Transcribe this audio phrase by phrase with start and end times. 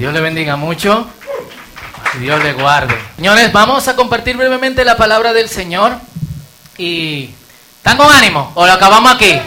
[0.00, 1.06] Dios le bendiga mucho
[2.14, 2.96] y Dios le guarde.
[3.16, 5.92] Señores, vamos a compartir brevemente la palabra del Señor
[6.78, 7.34] y
[7.76, 9.38] ¿están con ánimo o lo acabamos aquí?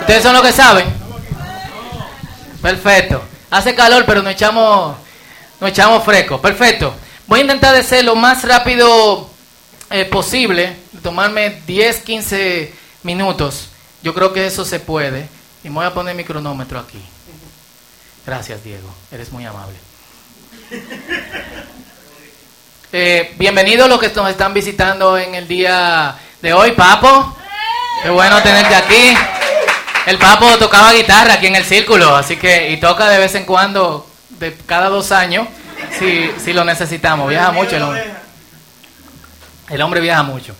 [0.00, 0.84] ¿Ustedes son los que saben?
[2.60, 3.22] Perfecto.
[3.50, 4.96] Hace calor, pero nos echamos
[5.58, 6.42] nos echamos fresco.
[6.42, 6.94] Perfecto.
[7.26, 9.30] Voy a intentar de ser lo más rápido
[9.88, 12.74] eh, posible, tomarme 10, 15
[13.04, 13.70] minutos.
[14.02, 15.26] Yo creo que eso se puede.
[15.64, 17.02] Y voy a poner mi cronómetro aquí.
[18.26, 18.94] Gracias, Diego.
[19.10, 19.78] Eres muy amable.
[22.94, 27.36] Eh, bienvenidos los que nos están visitando en el día de hoy, Papo.
[28.02, 29.14] Qué bueno tenerte aquí.
[30.06, 33.44] El Papo tocaba guitarra aquí en el círculo, así que y toca de vez en
[33.44, 35.46] cuando, de cada dos años,
[35.98, 37.28] si, si lo necesitamos.
[37.28, 38.10] Viaja mucho el hombre.
[39.68, 40.54] El hombre viaja mucho.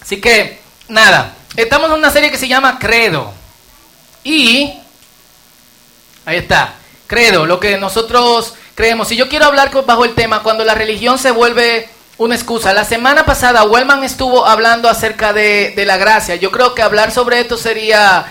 [0.00, 3.32] Así que, nada, estamos en una serie que se llama Credo.
[4.22, 4.72] Y,
[6.24, 6.74] ahí está,
[7.06, 9.08] Credo, lo que nosotros creemos.
[9.08, 12.72] Si yo quiero hablar bajo el tema, cuando la religión se vuelve una excusa.
[12.72, 16.36] La semana pasada Wellman estuvo hablando acerca de, de, la gracia.
[16.36, 18.26] Yo creo que hablar sobre esto sería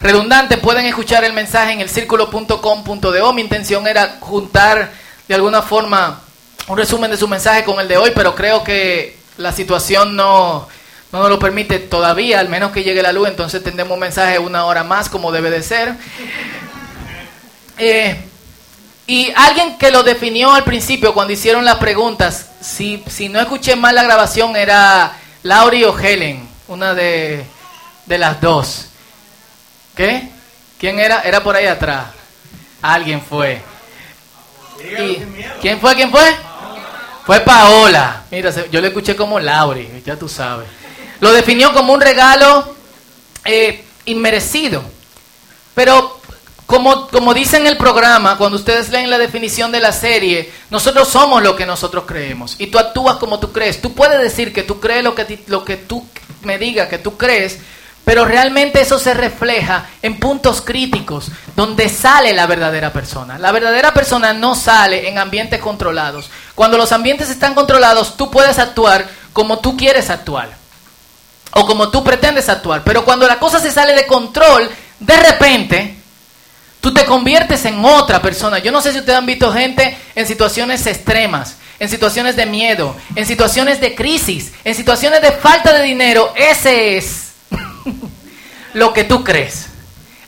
[0.00, 0.58] redundante.
[0.58, 3.32] Pueden escuchar el mensaje en el círculo.com.de.
[3.32, 4.92] Mi intención era juntar
[5.28, 6.20] de alguna forma
[6.66, 10.68] un resumen de su mensaje con el de hoy, pero creo que la situación no,
[11.12, 14.38] no nos lo permite todavía, al menos que llegue la luz, entonces tendremos un mensaje
[14.38, 15.94] una hora más como debe de ser.
[17.78, 18.29] Eh,
[19.10, 23.74] y alguien que lo definió al principio cuando hicieron las preguntas, si, si no escuché
[23.74, 27.44] mal la grabación, era Laurie o Helen, una de,
[28.06, 28.86] de las dos.
[29.96, 30.28] ¿Qué?
[30.78, 31.22] ¿Quién era?
[31.22, 32.06] Era por ahí atrás.
[32.82, 33.60] Alguien fue.
[34.78, 35.16] Y,
[35.60, 35.96] ¿Quién fue?
[35.96, 36.36] ¿Quién fue?
[37.26, 38.22] Fue Paola.
[38.30, 40.68] Mira, yo le escuché como Laurie, ya tú sabes.
[41.18, 42.76] Lo definió como un regalo
[43.44, 44.84] eh, inmerecido.
[45.74, 46.19] Pero
[46.70, 51.08] como, como dice en el programa, cuando ustedes leen la definición de la serie, nosotros
[51.08, 52.54] somos lo que nosotros creemos.
[52.58, 53.82] Y tú actúas como tú crees.
[53.82, 56.06] Tú puedes decir que tú crees lo que, lo que tú
[56.42, 57.58] me digas que tú crees,
[58.04, 63.36] pero realmente eso se refleja en puntos críticos donde sale la verdadera persona.
[63.36, 66.30] La verdadera persona no sale en ambientes controlados.
[66.54, 70.50] Cuando los ambientes están controlados, tú puedes actuar como tú quieres actuar.
[71.52, 72.84] O como tú pretendes actuar.
[72.84, 74.70] Pero cuando la cosa se sale de control,
[75.00, 75.99] de repente
[76.80, 78.58] tú te conviertes en otra persona.
[78.58, 82.96] Yo no sé si ustedes han visto gente en situaciones extremas, en situaciones de miedo,
[83.14, 86.32] en situaciones de crisis, en situaciones de falta de dinero.
[86.36, 87.32] Ese es
[88.74, 89.66] lo que tú crees.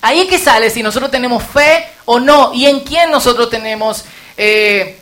[0.01, 4.05] Ahí es que sale si nosotros tenemos fe o no y en quién nosotros tenemos
[4.37, 5.01] eh,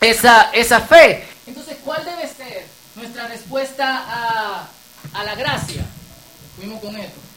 [0.00, 1.26] esa, esa fe.
[1.46, 2.64] Entonces, ¿cuál debe ser
[2.96, 4.68] nuestra respuesta a,
[5.12, 5.84] a la gracia?
[6.56, 7.29] Fuimos con esto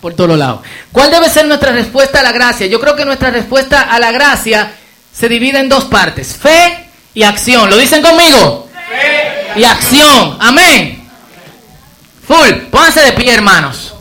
[0.00, 0.60] por todos lados.
[0.92, 2.66] ¿Cuál debe ser nuestra respuesta a la gracia?
[2.66, 4.72] Yo creo que nuestra respuesta a la gracia
[5.12, 7.68] se divide en dos partes, fe y acción.
[7.68, 8.68] ¿Lo dicen conmigo?
[8.72, 10.36] Fe y acción.
[10.40, 11.08] Amén.
[12.26, 12.68] Full.
[12.70, 13.94] Pónganse de pie, hermanos.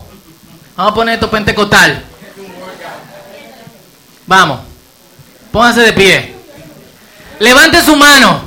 [0.76, 2.04] Vamos a poner esto pentecostal.
[4.28, 4.60] Vamos.
[5.52, 6.36] Pónganse de pie.
[7.40, 8.42] Levante su mano.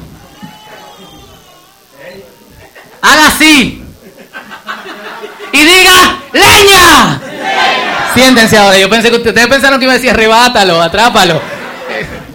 [3.02, 3.82] Haga así.
[5.52, 7.20] Y diga, leña.
[8.14, 8.78] Siéntense ahora.
[8.78, 11.40] Yo pensé que ustedes pensaron que iba a decir arrebátalo, atrápalo.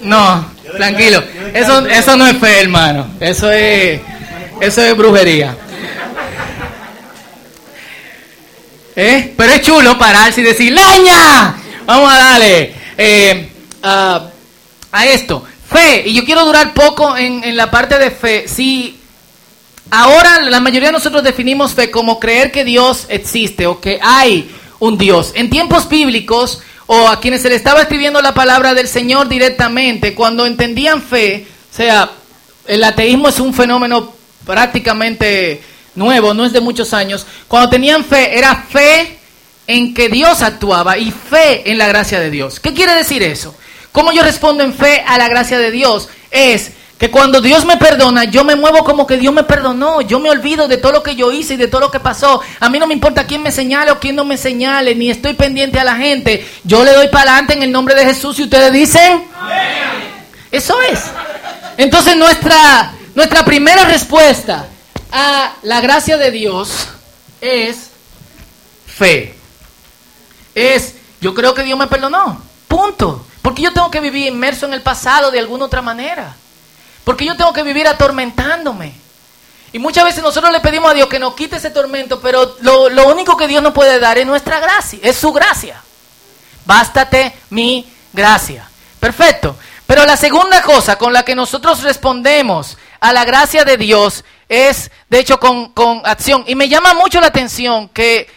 [0.02, 1.24] No, tranquilo.
[1.54, 3.08] Eso, eso no es fe, hermano.
[3.20, 4.00] Eso es,
[4.62, 5.56] eso es brujería.
[8.96, 9.34] ¿Eh?
[9.36, 11.56] Pero es chulo pararse y decir, ¡Leña!
[11.86, 13.50] Vamos a darle eh,
[13.84, 14.22] a,
[14.92, 15.46] a esto.
[15.70, 16.04] Fe.
[16.06, 18.48] Y yo quiero durar poco en, en la parte de fe.
[18.48, 18.98] Si
[19.92, 24.50] ahora la mayoría de nosotros definimos fe como creer que Dios existe o que hay
[24.80, 25.32] un Dios.
[25.36, 30.14] En tiempos bíblicos, o a quienes se le estaba escribiendo la palabra del Señor directamente,
[30.14, 32.12] cuando entendían fe, o sea,
[32.68, 34.14] el ateísmo es un fenómeno
[34.46, 35.62] prácticamente
[35.96, 39.18] nuevo, no es de muchos años, cuando tenían fe, era fe
[39.68, 42.60] en que Dios actuaba y fe en la gracia de Dios.
[42.60, 43.56] ¿Qué quiere decir eso?
[43.92, 46.10] ¿Cómo yo respondo en fe a la gracia de Dios?
[46.30, 50.00] Es que cuando Dios me perdona, yo me muevo como que Dios me perdonó.
[50.00, 52.42] Yo me olvido de todo lo que yo hice y de todo lo que pasó.
[52.62, 55.34] A mí no me importa quién me señale o quién no me señale, ni estoy
[55.34, 56.48] pendiente a la gente.
[56.64, 59.26] Yo le doy para adelante en el nombre de Jesús y ustedes dicen,
[60.52, 61.02] eso es.
[61.76, 64.68] Entonces nuestra, nuestra primera respuesta
[65.12, 66.88] a la gracia de Dios
[67.42, 67.90] es
[68.86, 69.36] fe.
[70.54, 72.42] Es, yo creo que Dios me perdonó.
[72.70, 73.26] Punto.
[73.42, 76.36] Porque yo tengo que vivir inmerso en el pasado de alguna otra manera.
[77.06, 78.94] Porque yo tengo que vivir atormentándome.
[79.72, 82.90] Y muchas veces nosotros le pedimos a Dios que nos quite ese tormento, pero lo,
[82.90, 85.82] lo, único que Dios nos puede dar es nuestra gracia, es su gracia.
[86.66, 88.68] Bástate mi gracia.
[89.00, 89.56] Perfecto.
[89.86, 94.90] Pero la segunda cosa con la que nosotros respondemos a la gracia de Dios es,
[95.10, 96.44] de hecho, con, con acción.
[96.48, 98.28] Y me llama mucho la atención que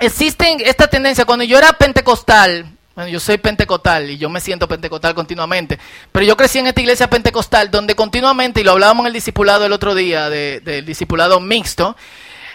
[0.00, 1.24] existe esta tendencia.
[1.24, 5.78] Cuando yo era pentecostal, bueno, yo soy pentecostal y yo me siento pentecostal continuamente,
[6.10, 9.64] pero yo crecí en esta iglesia pentecostal donde continuamente, y lo hablábamos en el discipulado
[9.64, 11.96] el otro día, del discipulado mixto,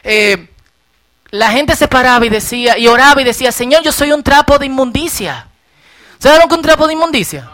[0.03, 0.47] eh,
[1.31, 4.57] la gente se paraba y decía, y oraba y decía, Señor, yo soy un trapo
[4.59, 5.47] de inmundicia.
[6.19, 7.49] ¿Saben lo que es un trapo de inmundicia?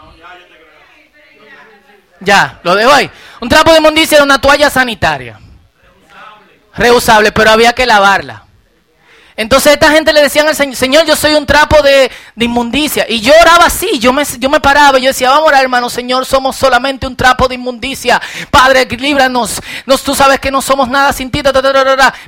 [2.20, 3.10] Ya, lo dejo ahí.
[3.40, 5.40] Un trapo de inmundicia era una toalla sanitaria.
[6.74, 8.43] Reusable, pero había que lavarla.
[9.36, 13.04] Entonces esta gente le decían al Señor, Señor, yo soy un trapo de, inmundicia.
[13.08, 15.90] Y yo oraba así, yo me, yo me paraba yo decía, vamos a orar hermano,
[15.90, 18.20] Señor, somos solamente un trapo de inmundicia.
[18.50, 19.60] Padre, líbranos.
[19.86, 21.42] Nos, tú sabes que no somos nada sin ti.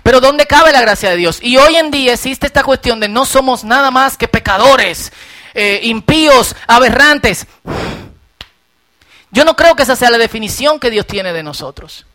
[0.02, 1.38] Pero ¿dónde cabe la gracia de Dios?
[1.42, 5.12] Y hoy en día existe esta cuestión de no somos nada más que pecadores,
[5.54, 7.46] eh, impíos, aberrantes.
[9.30, 12.06] Yo no creo que esa sea la definición que Dios tiene de nosotros.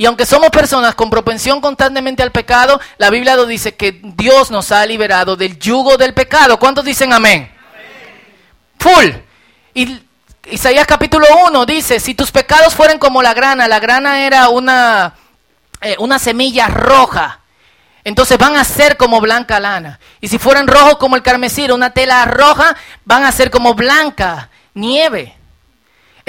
[0.00, 4.48] Y aunque somos personas con propensión constantemente al pecado, la Biblia nos dice que Dios
[4.48, 6.56] nos ha liberado del yugo del pecado.
[6.56, 7.50] ¿Cuántos dicen amén?
[8.78, 9.08] Full.
[10.44, 15.14] Isaías capítulo 1 dice, si tus pecados fueran como la grana, la grana era una,
[15.80, 17.40] eh, una semilla roja,
[18.04, 19.98] entonces van a ser como blanca lana.
[20.20, 24.48] Y si fueran rojos como el carmesí, una tela roja, van a ser como blanca
[24.74, 25.37] nieve.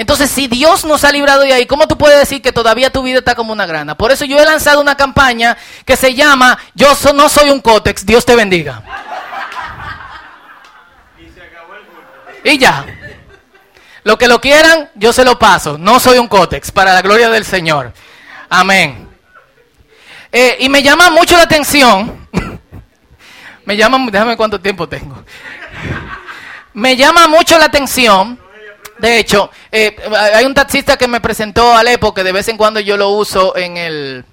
[0.00, 3.02] Entonces, si Dios nos ha librado de ahí, ¿cómo tú puedes decir que todavía tu
[3.02, 3.98] vida está como una grana?
[3.98, 8.06] Por eso yo he lanzado una campaña que se llama Yo no soy un cótex,
[8.06, 8.82] Dios te bendiga.
[12.42, 12.86] Y ya.
[14.02, 15.76] Lo que lo quieran, yo se lo paso.
[15.76, 17.92] No soy un cótex, para la gloria del Señor.
[18.48, 19.06] Amén.
[20.32, 22.26] Eh, y me llama mucho la atención.
[23.66, 25.22] me llama, déjame cuánto tiempo tengo.
[26.72, 28.40] me llama mucho la atención
[29.00, 29.96] de hecho, eh,
[30.34, 33.10] hay un taxista que me presentó al Alepo que de vez en cuando yo lo
[33.10, 34.24] uso en el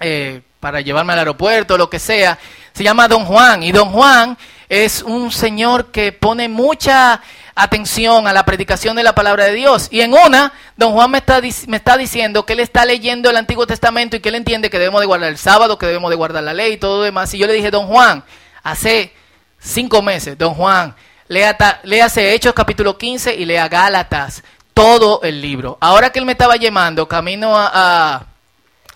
[0.00, 2.38] eh, para llevarme al aeropuerto, lo que sea.
[2.72, 4.36] Se llama Don Juan y Don Juan
[4.68, 7.22] es un señor que pone mucha
[7.54, 9.88] atención a la predicación de la palabra de Dios.
[9.90, 13.36] Y en una, don Juan me está, me está diciendo que él está leyendo el
[13.36, 16.16] Antiguo Testamento y que él entiende que debemos de guardar el sábado, que debemos de
[16.16, 17.32] guardar la ley y todo lo demás.
[17.34, 18.22] Y yo le dije, don Juan,
[18.62, 19.12] hace
[19.58, 20.94] cinco meses, don Juan,
[21.28, 24.42] léase Hechos capítulo 15 y lea Gálatas,
[24.72, 25.76] todo el libro.
[25.80, 28.26] Ahora que él me estaba llevando camino a,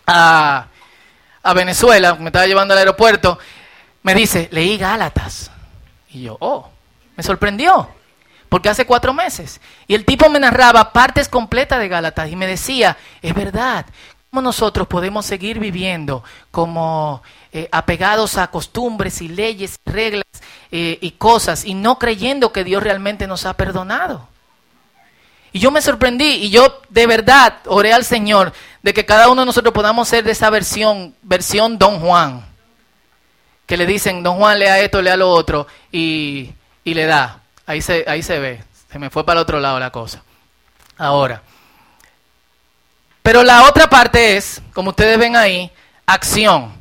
[0.06, 0.67] a,
[1.43, 3.38] a, Venezuela, me estaba llevando al aeropuerto,
[4.02, 5.50] me dice, leí Gálatas.
[6.11, 6.70] Y yo, oh,
[7.17, 7.88] me sorprendió,
[8.49, 9.61] porque hace cuatro meses.
[9.87, 13.87] Y el tipo me narraba partes completas de Gálatas y me decía, es verdad,
[14.32, 20.25] ¿cómo nosotros podemos seguir viviendo como eh, apegados a costumbres y leyes, reglas
[20.70, 24.26] eh, y cosas y no creyendo que Dios realmente nos ha perdonado.
[25.52, 29.43] Y yo me sorprendí y yo de verdad oré al Señor de que cada uno
[29.43, 32.43] de nosotros podamos ser de esa versión, versión Don Juan,
[33.67, 36.50] que le dicen, Don Juan, lea esto, lea lo otro, y,
[36.85, 37.43] y le da.
[37.67, 40.23] Ahí se, ahí se ve, se me fue para el otro lado la cosa.
[40.96, 41.43] Ahora.
[43.22, 45.70] Pero la otra parte es, como ustedes ven ahí,
[46.06, 46.72] acción.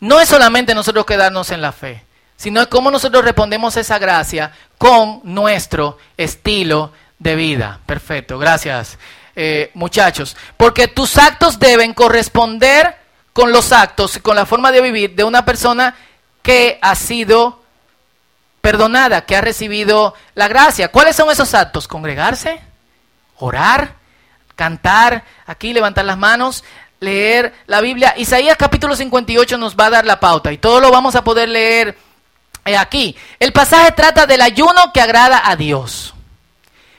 [0.00, 2.06] No es solamente nosotros quedarnos en la fe
[2.36, 7.80] sino es cómo nosotros respondemos esa gracia con nuestro estilo de vida.
[7.86, 8.98] Perfecto, gracias
[9.34, 10.36] eh, muchachos.
[10.56, 12.96] Porque tus actos deben corresponder
[13.32, 15.94] con los actos, con la forma de vivir de una persona
[16.42, 17.62] que ha sido
[18.60, 20.88] perdonada, que ha recibido la gracia.
[20.88, 21.88] ¿Cuáles son esos actos?
[21.88, 22.60] Congregarse,
[23.38, 23.94] orar,
[24.56, 26.64] cantar, aquí levantar las manos,
[26.98, 28.14] leer la Biblia.
[28.16, 31.48] Isaías capítulo 58 nos va a dar la pauta y todo lo vamos a poder
[31.48, 31.96] leer
[32.74, 33.14] aquí.
[33.38, 36.14] El pasaje trata del ayuno que agrada a Dios.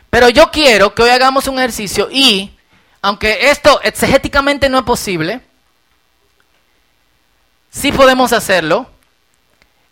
[0.09, 2.55] Pero yo quiero que hoy hagamos un ejercicio y,
[3.01, 5.41] aunque esto exegéticamente no es posible,
[7.69, 8.89] sí podemos hacerlo.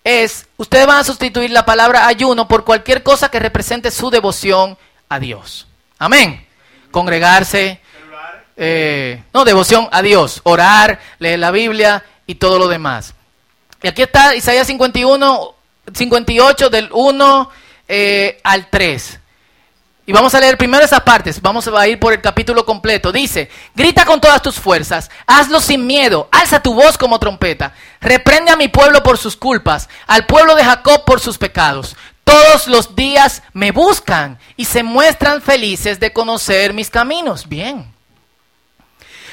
[0.04, 4.78] Es, ustedes van a sustituir la palabra ayuno por cualquier cosa que represente su devoción
[5.10, 5.68] a Dios.
[5.98, 6.45] Amén.
[6.96, 7.82] Congregarse,
[8.56, 13.14] eh, no, devoción a Dios, orar, leer la Biblia y todo lo demás.
[13.82, 15.56] Y aquí está Isaías 51,
[15.94, 17.50] 58 del 1
[17.90, 19.20] eh, al 3.
[20.06, 23.12] Y vamos a leer primero esas partes, vamos a ir por el capítulo completo.
[23.12, 28.52] Dice, grita con todas tus fuerzas, hazlo sin miedo, alza tu voz como trompeta, reprende
[28.52, 31.98] a mi pueblo por sus culpas, al pueblo de Jacob por sus pecados.
[32.26, 37.48] Todos los días me buscan y se muestran felices de conocer mis caminos.
[37.48, 37.94] Bien.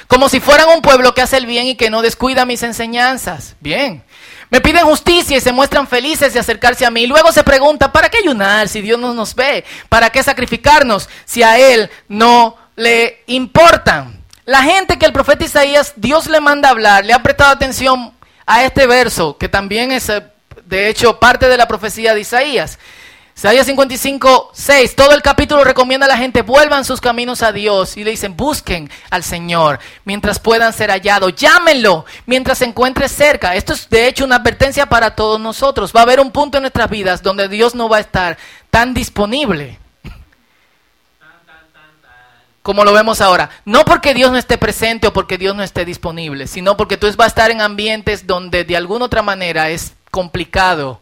[0.06, 3.56] como si fueran un pueblo que hace el bien y que no descuida mis enseñanzas.
[3.61, 4.04] Bien.
[4.50, 7.06] Me piden justicia y se muestran felices de acercarse a mí.
[7.06, 9.64] Luego se pregunta, ¿para qué ayunar si Dios no nos ve?
[9.88, 14.22] ¿Para qué sacrificarnos si a Él no le importan?
[14.44, 18.12] La gente que el profeta Isaías, Dios le manda hablar, le ha prestado atención
[18.44, 20.22] a este verso, que también es, eh,
[20.66, 22.78] de hecho, parte de la profecía de Isaías.
[23.35, 27.97] Isaías 55, 6, todo el capítulo recomienda a la gente, vuelvan sus caminos a Dios
[27.97, 33.57] y le dicen, busquen al Señor mientras puedan ser hallados, llámenlo mientras se encuentre cerca.
[33.57, 35.92] Esto es de hecho una advertencia para todos nosotros.
[35.97, 38.37] Va a haber un punto en nuestras vidas donde Dios no va a estar
[38.71, 39.78] tan disponible
[42.62, 43.50] como lo vemos ahora.
[43.64, 47.07] No porque Dios no esté presente o porque Dios no esté disponible, sino porque tú
[47.16, 51.00] vas a estar en ambientes donde de alguna otra manera es complicado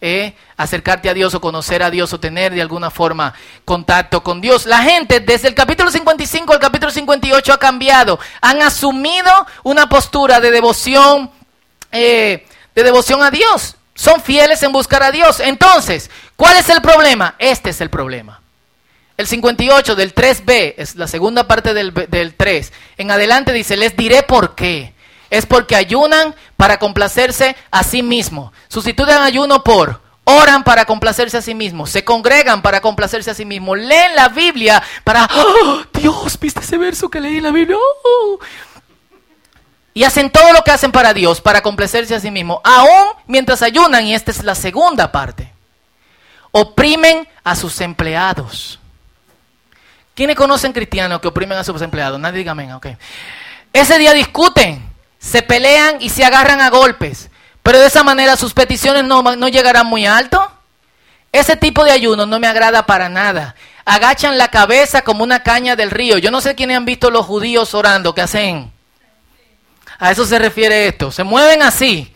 [0.00, 0.34] ¿eh?
[0.56, 3.32] acercarte a Dios o conocer a Dios o tener de alguna forma
[3.64, 4.66] contacto con Dios.
[4.66, 8.18] La gente desde el capítulo 55 al capítulo 58 ha cambiado.
[8.40, 9.30] Han asumido
[9.62, 11.30] una postura de devoción,
[11.92, 13.76] eh, de devoción a Dios.
[13.94, 15.38] Son fieles en buscar a Dios.
[15.38, 17.36] Entonces, ¿cuál es el problema?
[17.38, 18.42] Este es el problema.
[19.16, 22.72] El 58 del 3b, es la segunda parte del, del 3.
[22.98, 24.95] En adelante dice, les diré por qué.
[25.30, 28.52] Es porque ayunan para complacerse a sí mismos.
[28.68, 33.44] Sustituyen ayuno por oran para complacerse a sí mismos, se congregan para complacerse a sí
[33.44, 37.76] mismos, leen la Biblia para, ¡Oh, Dios, ¿viste ese verso que leí en la Biblia?
[37.76, 38.38] ¡Oh!
[39.94, 43.62] Y hacen todo lo que hacen para Dios, para complacerse a sí mismos, aún mientras
[43.62, 45.52] ayunan, y esta es la segunda parte,
[46.50, 48.80] oprimen a sus empleados.
[50.16, 52.18] ¿Quiénes conocen cristianos que oprimen a sus empleados?
[52.18, 52.88] Nadie diga amén, ok.
[53.72, 54.90] Ese día discuten,
[55.26, 57.30] se pelean y se agarran a golpes.
[57.62, 60.52] Pero de esa manera sus peticiones no, no llegarán muy alto.
[61.32, 63.56] Ese tipo de ayuno no me agrada para nada.
[63.84, 66.18] Agachan la cabeza como una caña del río.
[66.18, 68.72] Yo no sé quiénes han visto los judíos orando, ¿qué hacen?
[69.98, 71.10] A eso se refiere esto.
[71.10, 72.14] Se mueven así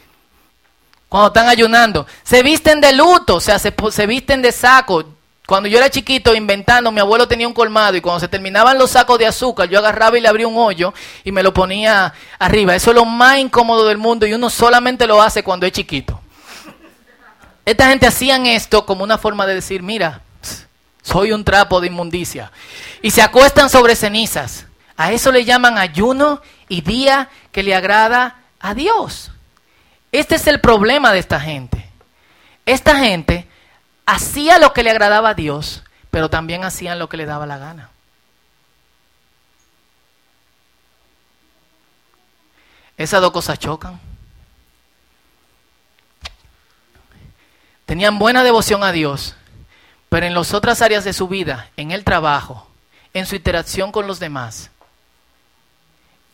[1.08, 2.06] cuando están ayunando.
[2.22, 5.04] Se visten de luto, o sea, se, se visten de saco.
[5.50, 8.92] Cuando yo era chiquito inventando, mi abuelo tenía un colmado y cuando se terminaban los
[8.92, 12.76] sacos de azúcar, yo agarraba y le abría un hoyo y me lo ponía arriba.
[12.76, 16.20] Eso es lo más incómodo del mundo y uno solamente lo hace cuando es chiquito.
[17.64, 20.20] Esta gente hacían esto como una forma de decir, mira,
[21.02, 22.52] soy un trapo de inmundicia.
[23.02, 24.66] Y se acuestan sobre cenizas.
[24.96, 29.32] A eso le llaman ayuno y día que le agrada a Dios.
[30.12, 31.90] Este es el problema de esta gente.
[32.66, 33.49] Esta gente
[34.10, 37.58] hacía lo que le agradaba a Dios, pero también hacían lo que le daba la
[37.58, 37.90] gana.
[42.96, 43.98] Esas dos cosas chocan.
[47.86, 49.36] Tenían buena devoción a Dios,
[50.08, 52.68] pero en las otras áreas de su vida, en el trabajo,
[53.14, 54.70] en su interacción con los demás,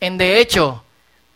[0.01, 0.83] en de hecho,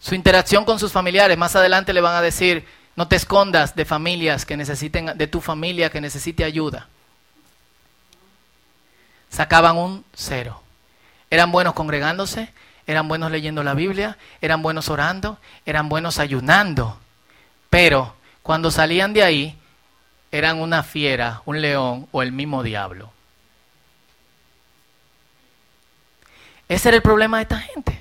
[0.01, 2.67] su interacción con sus familiares, más adelante le van a decir,
[2.97, 6.89] no te escondas de familias que necesiten, de tu familia que necesite ayuda.
[9.31, 10.63] Sacaban un cero.
[11.31, 12.53] Eran buenos congregándose,
[12.87, 16.99] eran buenos leyendo la Biblia, eran buenos orando, eran buenos ayunando.
[17.71, 19.59] Pero cuando salían de ahí,
[20.33, 23.13] eran una fiera, un león o el mismo diablo.
[26.69, 28.01] Ese era el problema de esta gente.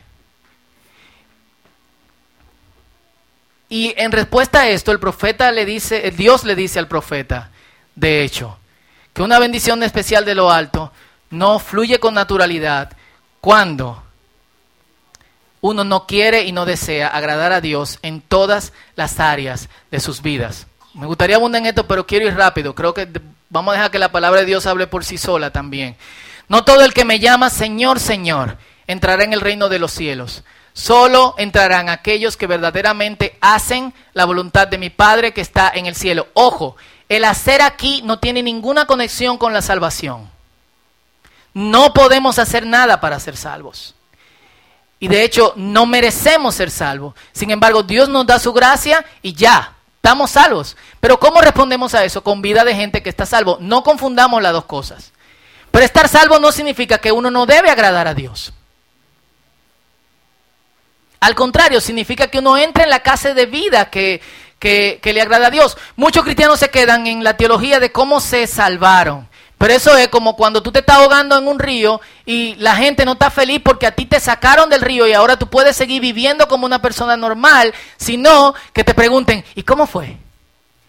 [3.69, 7.51] Y en respuesta a esto, el profeta le dice, Dios le dice al profeta,
[7.95, 8.57] de hecho,
[9.13, 10.91] que una bendición especial de lo alto
[11.29, 12.91] no fluye con naturalidad
[13.39, 14.01] cuando
[15.61, 20.23] uno no quiere y no desea agradar a Dios en todas las áreas de sus
[20.23, 20.65] vidas.
[20.95, 22.73] Me gustaría abundar en esto, pero quiero ir rápido.
[22.73, 23.07] Creo que
[23.49, 25.95] vamos a dejar que la palabra de Dios hable por sí sola también.
[26.47, 28.57] No todo el que me llama Señor, Señor,
[28.87, 30.43] entrará en el reino de los cielos
[30.79, 35.93] Solo entrarán aquellos que verdaderamente hacen la voluntad de mi Padre que está en el
[35.93, 36.29] cielo.
[36.33, 36.77] Ojo,
[37.09, 40.29] el hacer aquí no tiene ninguna conexión con la salvación.
[41.53, 43.93] No podemos hacer nada para ser salvos.
[45.01, 47.13] Y de hecho, no merecemos ser salvos.
[47.33, 50.77] Sin embargo, Dios nos da su gracia y ya, estamos salvos.
[51.01, 52.23] Pero ¿cómo respondemos a eso?
[52.23, 53.57] Con vida de gente que está salvo.
[53.59, 55.11] No confundamos las dos cosas.
[55.71, 58.53] Pero estar salvo no significa que uno no debe agradar a Dios.
[61.19, 64.21] Al contrario, significa que uno entra en la casa de vida que,
[64.59, 65.77] que, le agrada a Dios.
[65.95, 69.27] Muchos cristianos se quedan en la teología de cómo se salvaron.
[69.57, 73.03] Pero eso es como cuando tú te estás ahogando en un río y la gente
[73.03, 76.01] no está feliz porque a ti te sacaron del río y ahora tú puedes seguir
[76.01, 80.15] viviendo como una persona normal, sino que te pregunten, ¿y cómo fue?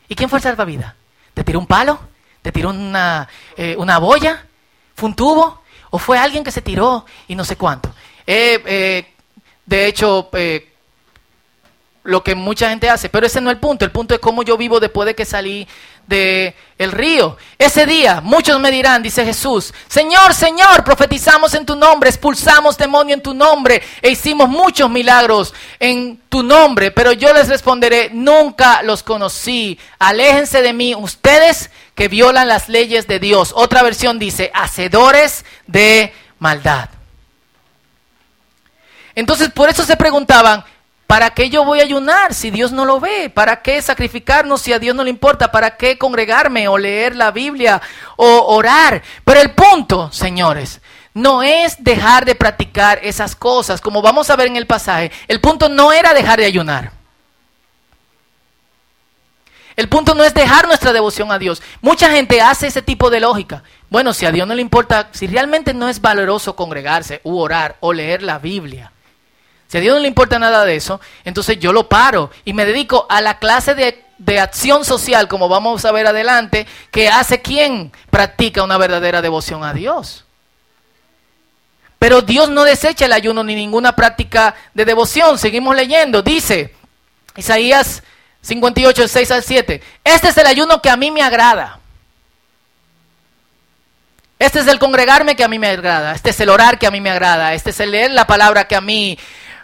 [0.08, 0.94] ¿Y quién fue el salvavidas?
[1.34, 1.98] ¿Te tiró un palo?
[2.42, 4.46] ¿Te tiró una, eh, una boya?
[4.94, 5.62] ¿Fue un tubo?
[5.90, 7.92] ¿O fue alguien que se tiró y no sé cuánto?
[8.24, 9.09] Eh, eh,
[9.70, 10.68] de hecho, eh,
[12.02, 14.42] lo que mucha gente hace, pero ese no es el punto, el punto es cómo
[14.42, 15.68] yo vivo después de que salí
[16.08, 17.36] del el río.
[17.56, 23.14] Ese día muchos me dirán, dice Jesús, Señor, Señor, profetizamos en tu nombre, expulsamos demonio
[23.14, 28.82] en tu nombre e hicimos muchos milagros en tu nombre, pero yo les responderé, nunca
[28.82, 33.52] los conocí, aléjense de mí ustedes que violan las leyes de Dios.
[33.54, 36.88] Otra versión dice, hacedores de maldad.
[39.14, 40.64] Entonces por eso se preguntaban,
[41.10, 43.30] ¿Para qué yo voy a ayunar si Dios no lo ve?
[43.30, 45.50] ¿Para qué sacrificarnos si a Dios no le importa?
[45.50, 47.82] ¿Para qué congregarme o leer la Biblia
[48.14, 49.02] o orar?
[49.24, 50.80] Pero el punto, señores,
[51.12, 55.10] no es dejar de practicar esas cosas, como vamos a ver en el pasaje.
[55.26, 56.92] El punto no era dejar de ayunar.
[59.74, 61.60] El punto no es dejar nuestra devoción a Dios.
[61.80, 63.64] Mucha gente hace ese tipo de lógica.
[63.88, 67.78] Bueno, si a Dios no le importa, si realmente no es valoroso congregarse u orar
[67.80, 68.92] o leer la Biblia,
[69.70, 72.64] si a Dios no le importa nada de eso, entonces yo lo paro y me
[72.64, 77.92] dedico a la clase de, acción social, como vamos a ver adelante, que hace quien
[78.10, 80.24] practica una verdadera devoción a Dios.
[82.00, 85.38] Pero Dios no desecha el ayuno ni ninguna práctica de devoción.
[85.38, 86.20] Seguimos leyendo.
[86.20, 86.74] Dice
[87.36, 88.02] Isaías
[88.42, 89.82] 58, 6 al 7.
[90.02, 91.78] Este es el ayuno que a mí me agrada.
[94.36, 96.12] Este es el congregarme que a mí me agrada.
[96.12, 97.54] Este es el orar que a mí me agrada.
[97.54, 99.16] Este es el leer la palabra que a mí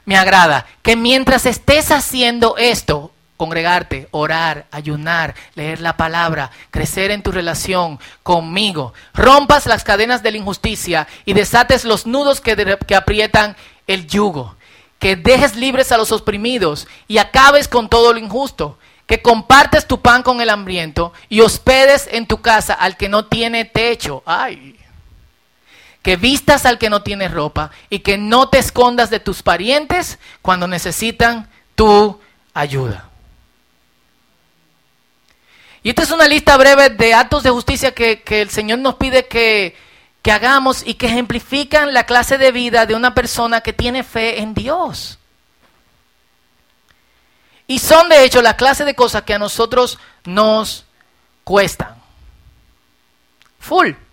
[0.06, 7.22] me agrada que mientras estés haciendo esto, congregarte, orar, ayunar, leer la palabra, crecer en
[7.22, 12.52] tu relación conmigo, rompas las cadenas de la injusticia y desates los nudos que,
[12.96, 14.56] aprietan el yugo,
[14.98, 20.00] que dejes libres a los oprimidos y acabes con todo lo injusto, que compartes tu
[20.00, 24.22] pan con el hambriento y hospedes en tu casa al que no tiene techo.
[24.24, 24.76] Ay,
[26.06, 30.20] que vistas al que no tiene ropa y que no te escondas de tus parientes
[30.40, 32.20] cuando necesitan tu
[32.54, 33.08] ayuda.
[35.82, 39.26] Y esta es una lista breve de actos de justicia que, el Señor nos pide
[39.26, 39.74] que,
[40.22, 44.42] que hagamos y que ejemplifican la clase de vida de una persona que tiene fe
[44.42, 45.18] en Dios.
[47.66, 50.84] Y son de hecho la clase de cosas que a nosotros nos
[51.42, 51.96] cuestan.
[53.58, 54.05] Full.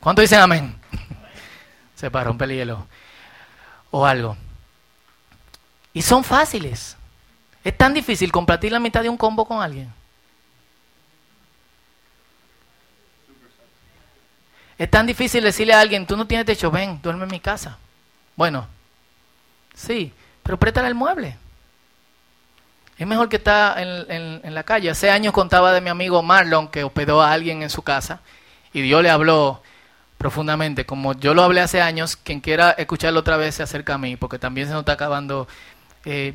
[0.00, 0.74] ¿Cuánto dicen amén?
[1.94, 2.86] Se para romper el hielo.
[3.90, 4.36] O algo.
[5.92, 6.96] Y son fáciles.
[7.62, 9.92] Es tan difícil compartir la mitad de un combo con alguien.
[14.78, 17.76] Es tan difícil decirle a alguien, tú no tienes techo, ven, duerme en mi casa.
[18.34, 18.66] Bueno,
[19.74, 20.10] sí,
[20.42, 21.36] pero préstale el mueble.
[22.96, 24.88] Es mejor que está en, en, la calle.
[24.88, 28.20] Hace años contaba de mi amigo Marlon que hospedó a alguien en su casa
[28.72, 29.62] y Dios le habló
[30.20, 30.84] profundamente.
[30.84, 34.16] Como yo lo hablé hace años, quien quiera escucharlo otra vez se acerca a mí,
[34.16, 35.48] porque también se nos está acabando
[36.04, 36.34] eh,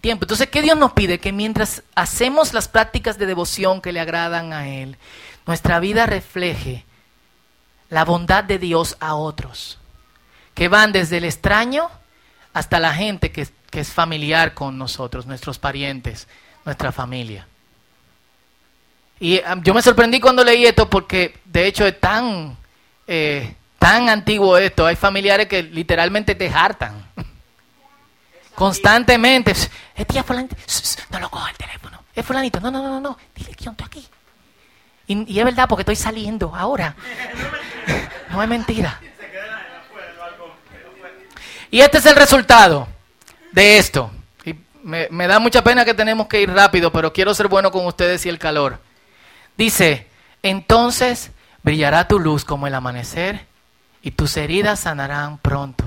[0.00, 0.26] tiempo.
[0.26, 1.18] Entonces, ¿qué Dios nos pide?
[1.18, 4.96] Que mientras hacemos las prácticas de devoción que le agradan a Él,
[5.44, 6.84] nuestra vida refleje
[7.88, 9.78] la bondad de Dios a otros,
[10.54, 11.90] que van desde el extraño
[12.52, 16.28] hasta la gente que, que es familiar con nosotros, nuestros parientes,
[16.64, 17.48] nuestra familia.
[19.18, 22.56] Y ah, yo me sorprendí cuando leí esto porque de hecho es tan
[23.12, 24.86] eh, tan antiguo esto.
[24.86, 27.04] Hay familiares que literalmente te hartan.
[28.54, 29.50] Constantemente.
[29.50, 30.54] Es tía fulanito.
[31.10, 32.04] No lo coja el teléfono.
[32.14, 32.60] Es fulanito.
[32.60, 33.18] No, no, no, no.
[33.34, 34.08] Dile que yo estoy aquí.
[35.08, 36.94] Y, es verdad porque estoy saliendo ahora.
[38.30, 39.00] No es mentira.
[41.68, 42.86] Y este es el resultado
[43.50, 44.08] de esto.
[44.44, 47.72] Y me, me da mucha pena que tenemos que ir rápido, pero quiero ser bueno
[47.72, 48.78] con ustedes y el calor.
[49.56, 50.06] Dice,
[50.44, 53.46] entonces Brillará tu luz como el amanecer
[54.02, 55.84] y tus heridas sanarán pronto.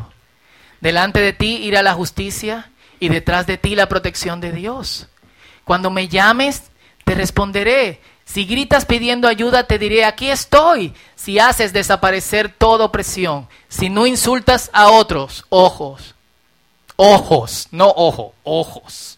[0.81, 5.07] Delante de ti irá la justicia y detrás de ti la protección de Dios.
[5.63, 6.63] Cuando me llames,
[7.05, 8.01] te responderé.
[8.25, 10.93] Si gritas pidiendo ayuda, te diré, aquí estoy.
[11.15, 16.15] Si haces desaparecer toda opresión, si no insultas a otros, ojos,
[16.95, 19.17] ojos, no ojo, ojos.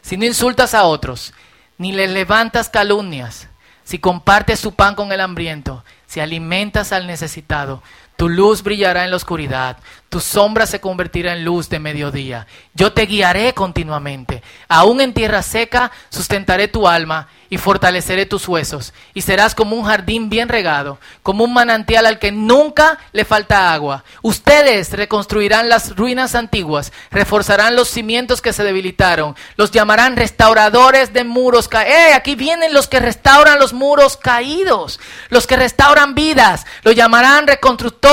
[0.00, 1.34] Si no insultas a otros,
[1.76, 3.48] ni le levantas calumnias,
[3.90, 7.82] si compartes su pan con el hambriento, si alimentas al necesitado,
[8.20, 9.78] Tu luz brillará en la oscuridad,
[10.10, 12.46] tu sombra se convertirá en luz de mediodía.
[12.74, 14.42] Yo te guiaré continuamente.
[14.68, 18.92] Aún en tierra seca sustentaré tu alma y fortaleceré tus huesos.
[19.14, 23.72] Y serás como un jardín bien regado, como un manantial al que nunca le falta
[23.72, 24.04] agua.
[24.20, 31.24] Ustedes reconstruirán las ruinas antiguas, reforzarán los cimientos que se debilitaron, los llamarán restauradores de
[31.24, 31.96] muros caídos.
[31.96, 32.12] ¡Eh!
[32.14, 38.09] Aquí vienen los que restauran los muros caídos, los que restauran vidas, los llamarán reconstructores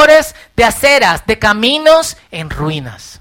[0.56, 3.20] de aceras, de caminos en ruinas.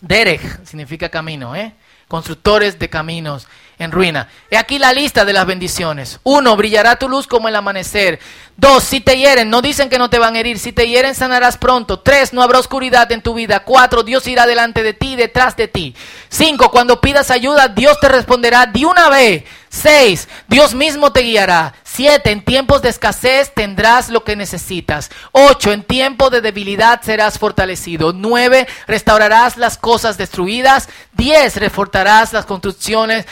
[0.00, 1.74] Derech significa camino, ¿eh?
[2.08, 3.46] Constructores de caminos
[3.82, 4.28] en ruina.
[4.50, 6.20] He aquí la lista de las bendiciones.
[6.22, 8.20] Uno, brillará tu luz como el amanecer.
[8.56, 10.58] Dos, si te hieren, no dicen que no te van a herir.
[10.58, 12.00] Si te hieren, sanarás pronto.
[12.00, 13.60] Tres, no habrá oscuridad en tu vida.
[13.60, 15.94] Cuatro, Dios irá delante de ti, detrás de ti.
[16.28, 19.44] Cinco, cuando pidas ayuda, Dios te responderá de una vez.
[19.68, 21.72] Seis, Dios mismo te guiará.
[21.82, 25.10] Siete, en tiempos de escasez tendrás lo que necesitas.
[25.32, 28.12] Ocho, en tiempo de debilidad serás fortalecido.
[28.12, 30.90] Nueve, restaurarás las cosas destruidas.
[31.12, 33.26] Diez, reforzarás las construcciones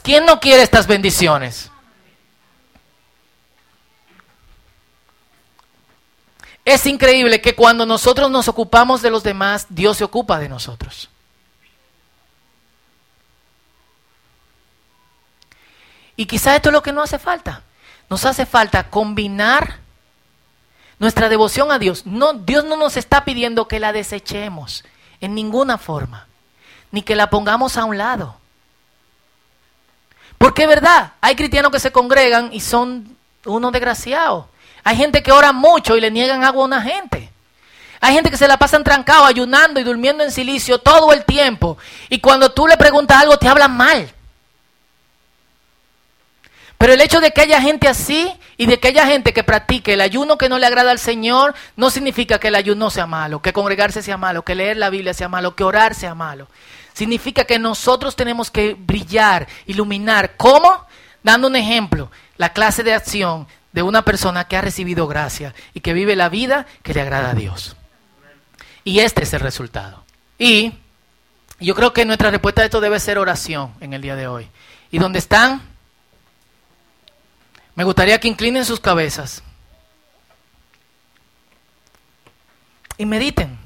[0.00, 1.70] ¿Quién no quiere estas bendiciones?
[6.64, 11.10] Es increíble que cuando nosotros nos ocupamos de los demás, Dios se ocupa de nosotros.
[16.14, 17.62] Y quizá esto es lo que nos hace falta.
[18.08, 19.80] Nos hace falta combinar
[20.98, 22.06] nuestra devoción a Dios.
[22.06, 24.84] No, Dios no nos está pidiendo que la desechemos
[25.20, 26.28] en ninguna forma,
[26.92, 28.41] ni que la pongamos a un lado.
[30.42, 34.46] Porque es verdad, hay cristianos que se congregan y son unos desgraciados.
[34.82, 37.30] Hay gente que ora mucho y le niegan agua a una gente.
[38.00, 41.78] Hay gente que se la pasan trancado, ayunando y durmiendo en silicio todo el tiempo.
[42.08, 44.12] Y cuando tú le preguntas algo, te hablan mal.
[46.76, 49.92] Pero el hecho de que haya gente así y de que haya gente que practique
[49.92, 53.40] el ayuno que no le agrada al Señor, no significa que el ayuno sea malo,
[53.40, 56.48] que congregarse sea malo, que leer la Biblia sea malo, que orar sea malo.
[56.92, 60.36] Significa que nosotros tenemos que brillar, iluminar.
[60.36, 60.86] ¿Cómo?
[61.22, 65.80] Dando un ejemplo, la clase de acción de una persona que ha recibido gracia y
[65.80, 67.76] que vive la vida que le agrada a Dios.
[68.84, 70.04] Y este es el resultado.
[70.38, 70.72] Y
[71.60, 74.48] yo creo que nuestra respuesta a esto debe ser oración en el día de hoy.
[74.90, 75.62] ¿Y dónde están?
[77.74, 79.42] Me gustaría que inclinen sus cabezas
[82.98, 83.61] y mediten.